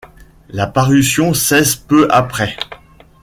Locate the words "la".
0.49-0.65